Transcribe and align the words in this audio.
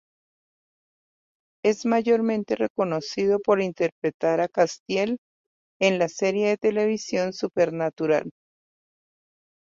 Es 1.63 1.85
mayormente 1.85 2.55
reconocido 2.55 3.37
por 3.39 3.61
interpretar 3.61 4.41
a 4.41 4.47
Castiel 4.47 5.19
en 5.79 5.99
la 5.99 6.09
serie 6.09 6.47
de 6.49 6.57
televisión 6.57 7.33
"Supernatural". 7.33 8.31